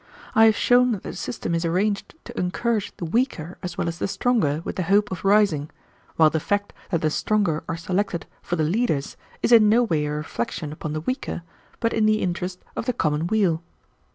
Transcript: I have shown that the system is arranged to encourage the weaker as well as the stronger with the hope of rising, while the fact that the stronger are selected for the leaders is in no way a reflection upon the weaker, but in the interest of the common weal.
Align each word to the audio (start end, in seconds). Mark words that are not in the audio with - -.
I 0.33 0.45
have 0.45 0.55
shown 0.55 0.93
that 0.93 1.03
the 1.03 1.13
system 1.15 1.53
is 1.53 1.63
arranged 1.63 2.15
to 2.25 2.35
encourage 2.39 2.91
the 2.97 3.05
weaker 3.05 3.59
as 3.61 3.77
well 3.77 3.87
as 3.87 3.99
the 3.99 4.07
stronger 4.07 4.61
with 4.65 4.77
the 4.77 4.81
hope 4.89 5.11
of 5.11 5.23
rising, 5.23 5.69
while 6.15 6.31
the 6.31 6.39
fact 6.39 6.73
that 6.89 7.01
the 7.01 7.11
stronger 7.11 7.63
are 7.69 7.77
selected 7.77 8.25
for 8.41 8.55
the 8.55 8.63
leaders 8.63 9.15
is 9.43 9.51
in 9.51 9.69
no 9.69 9.83
way 9.83 10.07
a 10.07 10.11
reflection 10.11 10.71
upon 10.73 10.93
the 10.93 11.01
weaker, 11.01 11.43
but 11.79 11.93
in 11.93 12.07
the 12.07 12.19
interest 12.19 12.63
of 12.75 12.87
the 12.87 12.93
common 12.93 13.27
weal. 13.27 13.61